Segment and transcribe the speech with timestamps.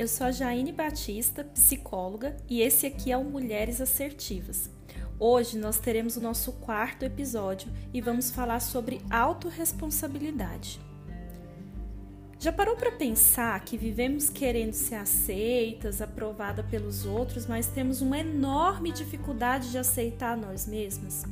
[0.00, 4.70] eu sou a Jaine Batista, psicóloga, e esse aqui é o Mulheres Assertivas.
[5.18, 10.80] Hoje nós teremos o nosso quarto episódio e vamos falar sobre autorresponsabilidade.
[12.38, 18.18] Já parou para pensar que vivemos querendo ser aceitas, aprovada pelos outros, mas temos uma
[18.18, 21.24] enorme dificuldade de aceitar nós mesmas?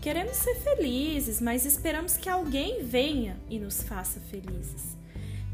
[0.00, 5.01] Queremos ser felizes, mas esperamos que alguém venha e nos faça felizes.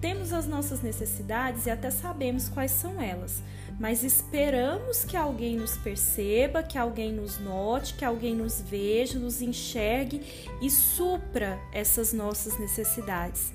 [0.01, 3.43] Temos as nossas necessidades e até sabemos quais são elas,
[3.81, 9.43] mas esperamos que alguém nos perceba, que alguém nos note, que alguém nos veja, nos
[9.43, 10.23] enxergue
[10.63, 13.53] e supra essas nossas necessidades.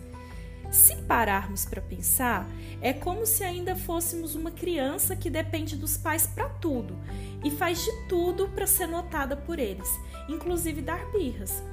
[0.70, 2.50] Se pararmos para pensar,
[2.82, 6.98] é como se ainda fôssemos uma criança que depende dos pais para tudo
[7.44, 9.88] e faz de tudo para ser notada por eles,
[10.28, 11.64] inclusive dar birras.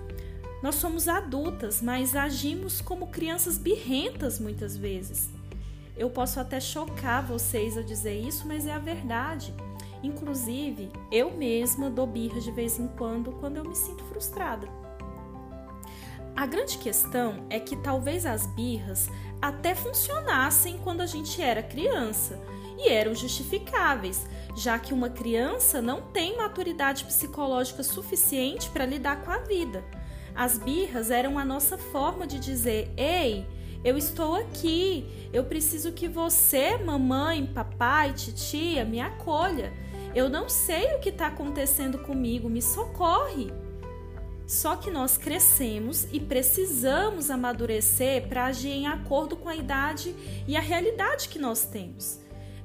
[0.62, 5.30] Nós somos adultas, mas agimos como crianças birrentas muitas vezes.
[5.96, 9.54] Eu posso até chocar vocês a dizer isso, mas é a verdade.
[10.02, 14.68] Inclusive, eu mesma dou birra de vez em quando quando eu me sinto frustrada.
[16.36, 19.08] A grande questão é que talvez as birras
[19.42, 22.40] até funcionassem quando a gente era criança
[22.78, 29.30] e eram justificáveis, já que uma criança não tem maturidade psicológica suficiente para lidar com
[29.30, 29.84] a vida.
[30.34, 33.46] As birras eram a nossa forma de dizer: ei,
[33.82, 39.72] eu estou aqui, eu preciso que você, mamãe, papai, titia, me acolha.
[40.14, 43.50] Eu não sei o que está acontecendo comigo, me socorre.
[44.46, 50.14] Só que nós crescemos e precisamos amadurecer para agir em acordo com a idade
[50.46, 52.18] e a realidade que nós temos.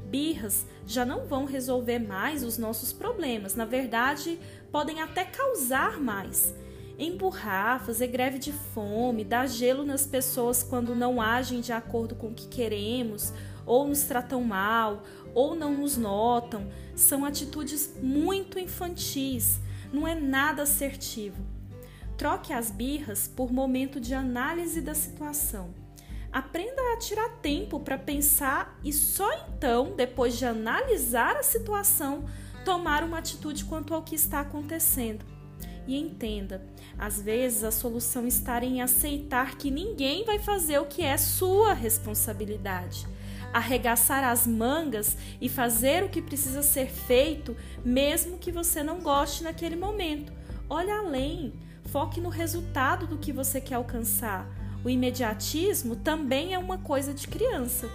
[0.03, 4.39] Birras já não vão resolver mais os nossos problemas, na verdade,
[4.71, 6.53] podem até causar mais
[6.97, 12.27] emburrar, fazer greve de fome, dar gelo nas pessoas quando não agem de acordo com
[12.27, 13.33] o que queremos,
[13.65, 19.59] ou nos tratam mal, ou não nos notam, são atitudes muito infantis,
[19.91, 21.43] não é nada assertivo.
[22.17, 25.73] Troque as birras por momento de análise da situação.
[26.31, 32.25] Aprenda a tirar tempo para pensar e só então, depois de analisar a situação,
[32.63, 35.34] tomar uma atitude quanto ao que está acontecendo.
[35.87, 36.63] E entenda,
[36.97, 41.73] às vezes a solução está em aceitar que ninguém vai fazer o que é sua
[41.73, 43.07] responsabilidade.
[43.53, 49.43] Arregaçar as mangas e fazer o que precisa ser feito, mesmo que você não goste
[49.43, 50.33] naquele momento.
[50.69, 51.53] Olhe além,
[51.85, 54.49] foque no resultado do que você quer alcançar.
[54.83, 57.89] O imediatismo também é uma coisa de criança.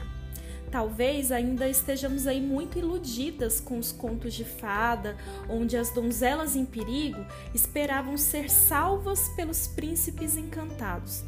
[0.70, 5.16] Talvez ainda estejamos aí muito iludidas com os contos de fada,
[5.48, 11.24] onde as donzelas em perigo esperavam ser salvas pelos príncipes encantados.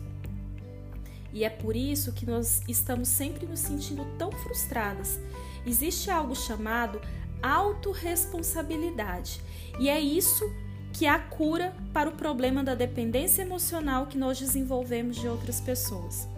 [1.33, 5.19] E é por isso que nós estamos sempre nos sentindo tão frustradas.
[5.67, 7.01] Existe algo chamado
[7.43, 9.41] autorresponsabilidade,
[9.81, 10.45] e é isso
[10.93, 15.59] que é a cura para o problema da dependência emocional que nós desenvolvemos de outras
[15.61, 16.29] pessoas.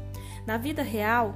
[0.46, 1.34] Na vida real,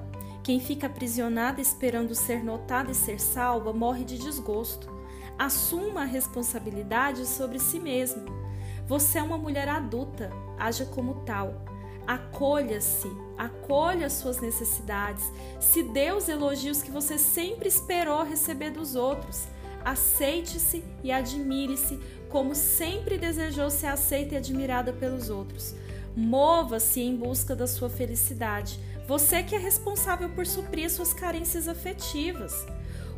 [0.49, 4.89] quem fica aprisionada esperando ser notada e ser salva morre de desgosto.
[5.39, 8.25] Assuma a responsabilidade sobre si mesma.
[8.87, 11.63] Você é uma mulher adulta, haja como tal.
[12.07, 15.31] Acolha-se, acolha suas necessidades.
[15.61, 16.29] Se Deus
[16.71, 19.47] os que você sempre esperou receber dos outros,
[19.85, 25.75] aceite-se e admire-se como sempre desejou ser aceita e admirada pelos outros.
[26.17, 28.81] Mova-se em busca da sua felicidade.
[29.09, 32.67] Você que é responsável por suprir suas carências afetivas.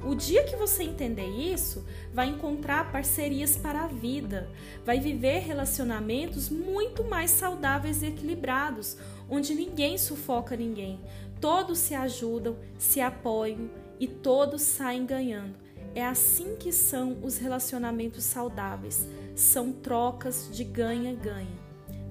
[0.07, 1.85] O dia que você entender isso,
[2.15, 4.49] vai encontrar parcerias para a vida,
[4.85, 8.97] vai viver relacionamentos muito mais saudáveis e equilibrados,
[9.29, 11.01] onde ninguém sufoca ninguém,
[11.41, 13.69] todos se ajudam, se apoiam
[13.99, 15.57] e todos saem ganhando.
[15.93, 21.59] É assim que são os relacionamentos saudáveis, são trocas de ganha-ganha.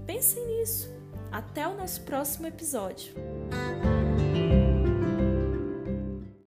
[0.06, 1.00] Pensem nisso.
[1.31, 3.13] Até o nosso próximo episódio.